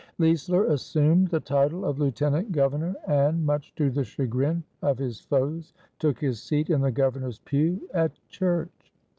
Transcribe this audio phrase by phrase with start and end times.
[0.17, 5.75] Leisler assumed the title of Lieutenant Governor and, much to the chagrin of his foes,
[5.99, 8.91] took his seat in the Governor's pew at church.